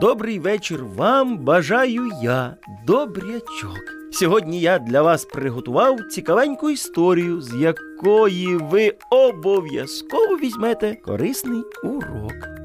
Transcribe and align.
Добрий 0.00 0.38
вечір 0.38 0.84
вам 0.84 1.38
бажаю 1.38 2.10
я, 2.22 2.56
добрячок. 2.86 3.80
Сьогодні 4.12 4.60
я 4.60 4.78
для 4.78 5.02
вас 5.02 5.24
приготував 5.24 6.00
цікавеньку 6.10 6.70
історію, 6.70 7.40
з 7.40 7.54
якої 7.54 8.56
ви 8.56 8.92
обов'язково 9.10 10.36
візьмете 10.36 10.94
корисний 10.94 11.62
урок. 11.84 12.63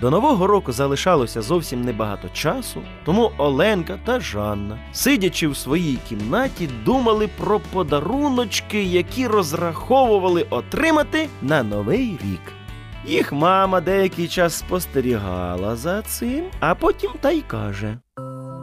До 0.00 0.10
нового 0.10 0.46
року 0.46 0.72
залишалося 0.72 1.42
зовсім 1.42 1.80
небагато 1.80 2.28
часу, 2.28 2.82
тому 3.04 3.30
Оленка 3.38 3.98
та 4.04 4.20
Жанна, 4.20 4.78
сидячи 4.92 5.48
в 5.48 5.56
своїй 5.56 5.98
кімнаті, 6.08 6.68
думали 6.84 7.28
про 7.38 7.60
подаруночки, 7.72 8.82
які 8.82 9.26
розраховували 9.26 10.46
отримати 10.50 11.28
на 11.42 11.62
новий 11.62 12.18
рік. 12.24 12.40
Їх 13.06 13.32
мама 13.32 13.80
деякий 13.80 14.28
час 14.28 14.54
спостерігала 14.54 15.76
за 15.76 16.02
цим, 16.02 16.44
а 16.60 16.74
потім 16.74 17.10
та 17.20 17.30
й 17.30 17.40
каже: 17.40 17.98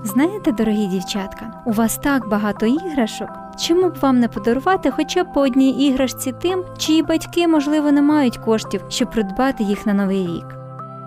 Знаєте, 0.04 0.52
дорогі 0.52 0.88
дівчатка, 0.88 1.64
у 1.66 1.72
вас 1.72 1.98
так 1.98 2.30
багато 2.30 2.66
іграшок. 2.66 3.30
Чому 3.60 3.90
б 3.90 3.98
вам 4.02 4.20
не 4.20 4.28
подарувати 4.28 4.92
хоча 4.92 5.24
б 5.24 5.34
по 5.34 5.42
одній 5.42 5.88
іграшці 5.88 6.34
тим, 6.42 6.64
чиї 6.78 7.04
батьки, 7.04 7.48
можливо, 7.48 7.92
не 7.92 8.02
мають 8.02 8.38
коштів, 8.38 8.82
щоб 8.90 9.12
придбати 9.12 9.64
їх 9.64 9.86
на 9.86 9.94
новий 9.94 10.28
рік? 10.28 10.65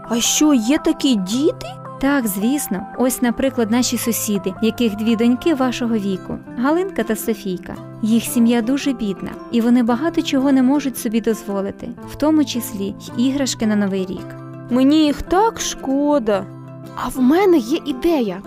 А 0.09 0.21
що, 0.21 0.55
є 0.55 0.79
такі 0.79 1.15
діти? 1.15 1.67
Так, 2.01 2.27
звісно, 2.27 2.87
ось, 2.99 3.23
наприклад, 3.23 3.71
наші 3.71 3.99
сусіди, 3.99 4.55
яких 4.63 4.97
дві 4.97 5.17
доньки 5.17 5.55
вашого 5.55 5.95
віку 5.95 6.39
Галинка 6.59 7.03
та 7.03 7.17
Софійка. 7.17 7.75
Їх 8.03 8.25
сім'я 8.25 8.63
дуже 8.63 8.93
бідна, 8.93 9.31
і 9.53 9.61
вони 9.61 9.83
багато 9.83 10.23
чого 10.23 10.53
не 10.53 10.63
можуть 10.63 10.99
собі 10.99 11.21
дозволити, 11.21 11.89
в 12.11 12.15
тому 12.15 12.45
числі 12.45 12.95
й 13.17 13.29
іграшки 13.29 13.67
на 13.67 13.77
новий 13.77 14.07
рік. 14.07 14.27
Мені 14.71 15.05
їх 15.05 15.23
так 15.23 15.61
шкода. 15.61 16.45
А 17.05 17.09
в 17.09 17.23
мене 17.23 17.57
є 17.59 17.79
ідея. 17.85 18.43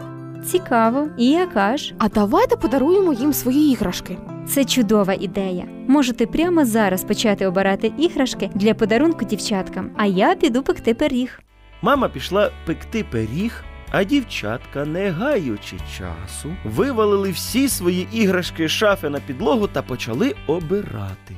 Цікаво, 0.45 1.08
і 1.17 1.30
яка 1.30 1.77
ж? 1.77 1.93
А 1.97 2.09
давайте 2.09 2.55
подаруємо 2.55 3.14
їм 3.14 3.33
свої 3.33 3.71
іграшки. 3.71 4.17
Це 4.47 4.66
чудова 4.66 5.14
ідея. 5.14 5.66
Можете 5.88 6.25
прямо 6.25 6.66
зараз 6.66 7.03
почати 7.03 7.47
обирати 7.47 7.91
іграшки 7.97 8.49
для 8.55 8.73
подарунку 8.73 9.25
дівчаткам, 9.25 9.89
а 9.97 10.05
я 10.05 10.36
піду 10.36 10.64
пекти 10.64 10.93
пиріг. 10.93 11.39
Мама 11.81 12.09
пішла 12.09 12.51
пекти 12.65 13.05
пиріг, 13.11 13.63
а 13.91 14.03
дівчатка, 14.03 14.85
не 14.85 15.09
гаючи 15.09 15.77
часу, 15.97 16.55
вивалили 16.65 17.31
всі 17.31 17.69
свої 17.69 18.07
іграшки 18.11 18.67
шафи 18.67 19.09
на 19.09 19.19
підлогу 19.19 19.67
та 19.67 19.81
почали 19.81 20.35
обирати. 20.47 21.35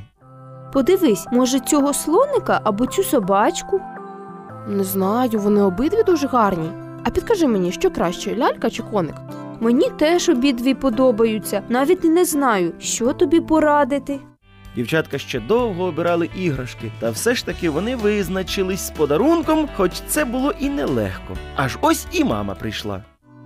Подивись, 0.74 1.28
може, 1.32 1.60
цього 1.60 1.94
слоника 1.94 2.62
або 2.64 2.86
цю 2.86 3.04
собачку? 3.04 3.82
Не 4.68 4.84
знаю, 4.84 5.40
вони 5.40 5.62
обидві 5.62 6.04
дуже 6.04 6.28
гарні. 6.28 6.70
А 7.04 7.10
підкажи 7.10 7.48
мені, 7.48 7.72
що 7.72 7.92
краще, 7.92 8.36
лялька 8.36 8.70
чи 8.70 8.84
коник? 8.84 9.16
Мені 9.60 9.90
теж 9.90 10.30
обидві 10.30 10.74
подобаються, 10.74 11.62
навіть 11.70 12.04
не 12.04 12.26
знаю, 12.26 12.74
що 12.80 13.14
тобі 13.14 13.40
порадити. 13.40 14.20
Дівчатка 14.76 15.18
ще 15.18 15.40
довго 15.40 15.84
обирали 15.84 16.30
іграшки, 16.38 16.92
та 17.00 17.10
все 17.10 17.36
ж 17.36 17.46
таки 17.46 17.70
вони 17.70 17.96
визначились 17.96 18.88
з 18.88 18.90
подарунком, 18.90 19.70
хоч 19.76 19.92
це 20.08 20.26
було 20.26 20.54
і 20.60 20.70
нелегко. 20.70 21.38
Аж 21.56 21.78
ось 21.82 22.08
і 22.12 22.24
мама 22.24 22.56
прийшла. 22.56 23.04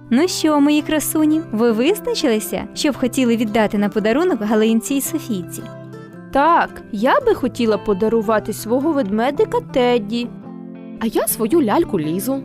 Ну 0.09 0.27
що, 0.27 0.59
мої 0.59 0.81
красуні, 0.81 1.41
ви 1.51 1.71
визначилися, 1.71 2.67
що 2.73 2.91
б 2.91 2.97
хотіли 2.97 3.37
віддати 3.37 3.77
на 3.77 3.89
подарунок 3.89 4.41
Галинці 4.41 4.95
і 4.95 5.01
Софійці? 5.01 5.63
Так, 6.33 6.81
я 6.91 7.19
би 7.19 7.33
хотіла 7.33 7.77
подарувати 7.77 8.53
свого 8.53 8.91
ведмедика 8.91 9.61
Тедді, 9.73 10.27
а 10.99 11.05
я 11.05 11.27
свою 11.27 11.63
ляльку 11.63 11.99
Лізу. 11.99 12.43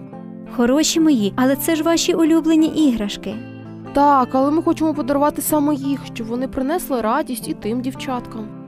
Хороші 0.56 1.00
мої, 1.00 1.32
але 1.36 1.56
це 1.56 1.76
ж 1.76 1.82
ваші 1.82 2.14
улюблені 2.14 2.88
іграшки. 2.88 3.34
Так, 3.92 4.28
але 4.32 4.50
ми 4.50 4.62
хочемо 4.62 4.94
подарувати 4.94 5.42
саме 5.42 5.74
їх, 5.74 6.00
щоб 6.14 6.26
вони 6.26 6.48
принесли 6.48 7.00
радість 7.00 7.48
і 7.48 7.54
тим 7.54 7.80
дівчаткам. 7.80 8.61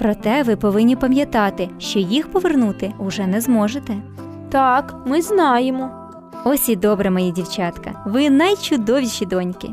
Проте 0.00 0.42
ви 0.42 0.56
повинні 0.56 0.96
пам'ятати, 0.96 1.68
що 1.78 1.98
їх 1.98 2.30
повернути 2.30 2.92
уже 2.98 3.26
не 3.26 3.40
зможете. 3.40 3.96
Так, 4.50 4.94
ми 5.06 5.22
знаємо. 5.22 5.90
Ось 6.44 6.68
і 6.68 6.76
добре, 6.76 7.10
мої 7.10 7.32
дівчатка. 7.32 8.04
Ви 8.06 8.30
найчудовіші 8.30 9.26
доньки. 9.26 9.68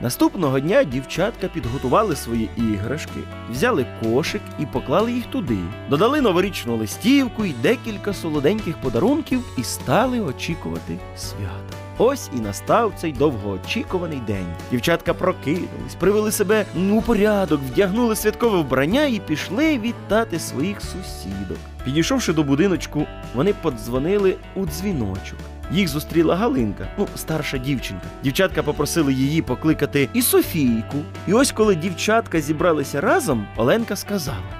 Наступного 0.00 0.60
дня 0.60 0.84
дівчатка 0.84 1.48
підготували 1.48 2.16
свої 2.16 2.50
іграшки, 2.56 3.20
взяли 3.50 3.86
кошик 4.02 4.42
і 4.58 4.66
поклали 4.66 5.12
їх 5.12 5.26
туди, 5.26 5.58
додали 5.90 6.20
новорічну 6.20 6.76
листівку 6.76 7.44
і 7.44 7.54
декілька 7.62 8.12
солоденьких 8.12 8.80
подарунків 8.80 9.44
і 9.58 9.62
стали 9.62 10.20
очікувати 10.20 10.98
свята. 11.16 11.87
Ось 12.00 12.30
і 12.36 12.40
настав 12.40 12.92
цей 12.96 13.12
довгоочікуваний 13.12 14.20
день. 14.26 14.46
Дівчатка 14.70 15.14
прокинулись, 15.14 15.94
привели 15.98 16.32
себе 16.32 16.64
у 16.92 17.02
порядок, 17.02 17.60
вдягнули 17.72 18.16
святкове 18.16 18.58
вбрання 18.58 19.04
і 19.04 19.20
пішли 19.20 19.78
вітати 19.78 20.38
своїх 20.38 20.80
сусідок. 20.80 21.58
Підійшовши 21.84 22.32
до 22.32 22.42
будиночку, 22.42 23.06
вони 23.34 23.52
подзвонили 23.52 24.36
у 24.54 24.66
дзвіночок. 24.66 25.38
Їх 25.72 25.88
зустріла 25.88 26.36
Галинка, 26.36 26.88
ну, 26.98 27.06
старша 27.16 27.58
дівчинка. 27.58 28.06
Дівчатка 28.24 28.62
попросили 28.62 29.12
її 29.12 29.42
покликати 29.42 30.08
і 30.12 30.22
Софійку. 30.22 30.98
І 31.28 31.32
ось 31.32 31.52
коли 31.52 31.74
дівчатка 31.74 32.40
зібралися 32.40 33.00
разом, 33.00 33.46
Оленка 33.56 33.96
сказала: 33.96 34.57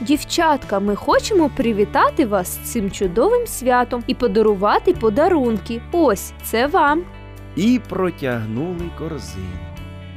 Дівчатка, 0.00 0.80
ми 0.80 0.96
хочемо 0.96 1.48
привітати 1.56 2.26
вас 2.26 2.48
з 2.54 2.72
цим 2.72 2.90
чудовим 2.90 3.46
святом 3.46 4.02
і 4.06 4.14
подарувати 4.14 4.92
подарунки. 4.92 5.82
Ось 5.92 6.32
це 6.42 6.66
вам. 6.66 7.02
і 7.56 7.80
протягнули 7.88 8.90
корзину. 8.98 9.44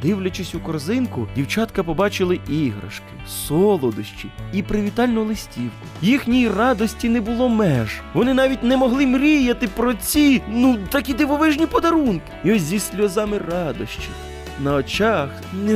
Дивлячись 0.01 0.55
у 0.55 0.59
корзинку, 0.59 1.27
дівчатка 1.35 1.83
побачили 1.83 2.39
іграшки, 2.49 3.05
солодощі 3.27 4.29
і 4.53 4.63
привітальну 4.63 5.23
листівку. 5.25 5.85
Їхній 6.01 6.50
радості 6.50 7.09
не 7.09 7.21
було 7.21 7.50
меж. 7.50 8.01
Вони 8.13 8.33
навіть 8.33 8.63
не 8.63 8.77
могли 8.77 9.07
мріяти 9.07 9.67
про 9.67 9.94
ці, 9.94 10.41
ну, 10.50 10.77
такі 10.89 11.13
дивовижні 11.13 11.67
подарунки. 11.67 12.25
І 12.44 12.51
ось 12.53 12.61
зі 12.61 12.79
сльозами 12.79 13.38
радощів. 13.38 14.13
На 14.59 14.75
очах 14.75 15.29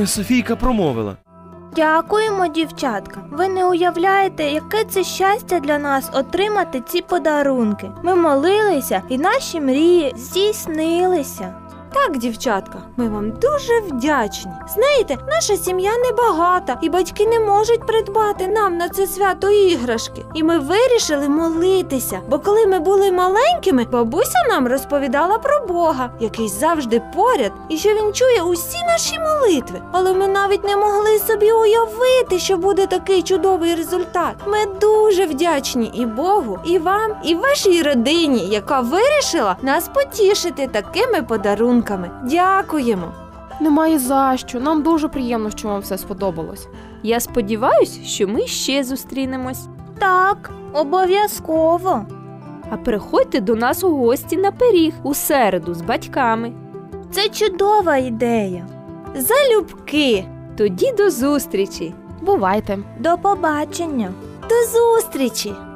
Софійка 0.06 0.56
промовила. 0.56 1.16
Дякуємо, 1.76 2.46
дівчатка. 2.46 3.20
Ви 3.30 3.48
не 3.48 3.64
уявляєте, 3.66 4.44
яке 4.44 4.84
це 4.84 5.04
щастя 5.04 5.60
для 5.60 5.78
нас 5.78 6.10
отримати 6.12 6.80
ці 6.80 7.02
подарунки. 7.02 7.90
Ми 8.02 8.14
молилися, 8.14 9.02
і 9.08 9.18
наші 9.18 9.60
мрії 9.60 10.12
здійснилися. 10.16 11.54
Так, 12.06 12.18
дівчатка, 12.18 12.78
ми 12.96 13.08
вам 13.08 13.30
дуже 13.30 13.80
вдячні. 13.80 14.50
Знаєте, 14.74 15.18
наша 15.28 15.56
сім'я 15.56 15.90
небагата, 15.98 16.78
і 16.82 16.88
батьки 16.88 17.26
не 17.26 17.40
можуть 17.40 17.86
придбати 17.86 18.46
нам 18.46 18.76
на 18.76 18.88
це 18.88 19.06
свято 19.06 19.50
іграшки. 19.50 20.24
І 20.34 20.42
ми 20.42 20.58
вирішили 20.58 21.28
молитися. 21.28 22.20
Бо 22.28 22.38
коли 22.38 22.66
ми 22.66 22.78
були 22.78 23.12
маленькими, 23.12 23.86
бабуся 23.92 24.38
нам 24.48 24.68
розповідала 24.68 25.38
про 25.38 25.66
Бога, 25.66 26.10
який 26.20 26.48
завжди 26.48 27.02
поряд, 27.14 27.52
і 27.68 27.78
що 27.78 27.88
він 27.88 28.12
чує 28.12 28.42
усі 28.42 28.78
наші 28.86 29.18
молитви. 29.18 29.82
Але 29.92 30.12
ми 30.12 30.28
навіть 30.28 30.64
не 30.64 30.76
могли 30.76 31.18
собі 31.18 31.52
уявити, 31.52 32.38
що 32.38 32.56
буде 32.56 32.86
такий 32.86 33.22
чудовий 33.22 33.74
результат. 33.74 34.34
Ми 34.46 34.58
дуже 34.80 35.26
вдячні 35.26 35.90
і 35.94 36.06
Богу, 36.06 36.58
і 36.64 36.78
вам, 36.78 37.10
і 37.24 37.34
вашій 37.34 37.82
родині, 37.82 38.46
яка 38.46 38.80
вирішила 38.80 39.56
нас 39.62 39.88
потішити 39.88 40.68
такими 40.72 41.22
подарунками. 41.88 42.10
Дякуємо! 42.30 43.12
Немає 43.60 43.98
за 43.98 44.36
що. 44.36 44.60
Нам 44.60 44.82
дуже 44.82 45.08
приємно, 45.08 45.50
що 45.50 45.68
вам 45.68 45.80
все 45.80 45.98
сподобалось. 45.98 46.68
Я 47.02 47.20
сподіваюся, 47.20 48.04
що 48.04 48.28
ми 48.28 48.46
ще 48.46 48.84
зустрінемось. 48.84 49.68
Так, 49.98 50.50
обов'язково. 50.72 52.06
А 52.70 52.76
приходьте 52.76 53.40
до 53.40 53.54
нас 53.54 53.84
у 53.84 53.96
гості 53.96 54.36
на 54.36 54.52
пиріг 54.52 54.94
у 55.02 55.14
середу 55.14 55.74
з 55.74 55.82
батьками. 55.82 56.52
Це 57.10 57.28
чудова 57.28 57.96
ідея. 57.96 58.66
Залюбки! 59.14 60.24
Тоді 60.56 60.92
до 60.92 61.10
зустрічі. 61.10 61.94
Бувайте! 62.22 62.78
До 62.98 63.18
побачення. 63.18 64.10
До 64.48 64.54
зустрічі! 64.78 65.67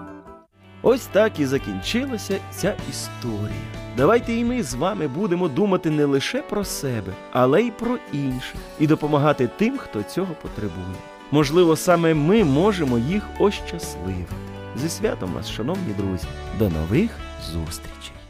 Ось 0.82 1.06
так 1.06 1.40
і 1.40 1.46
закінчилася 1.46 2.38
ця 2.50 2.74
історія. 2.90 3.62
Давайте 3.96 4.32
і 4.32 4.44
ми 4.44 4.62
з 4.62 4.74
вами 4.74 5.08
будемо 5.08 5.48
думати 5.48 5.90
не 5.90 6.04
лише 6.04 6.42
про 6.42 6.64
себе, 6.64 7.12
але 7.32 7.62
й 7.62 7.70
про 7.70 7.98
інших, 8.12 8.60
і 8.80 8.86
допомагати 8.86 9.48
тим, 9.56 9.78
хто 9.78 10.02
цього 10.02 10.34
потребує. 10.42 10.96
Можливо, 11.30 11.76
саме 11.76 12.14
ми 12.14 12.44
можемо 12.44 12.98
їх 12.98 13.22
ощасливити. 13.38 14.34
Зі 14.76 14.88
святом 14.88 15.32
вас, 15.32 15.50
шановні 15.50 15.92
друзі, 15.98 16.26
до 16.58 16.68
нових 16.68 17.10
зустрічей! 17.52 18.21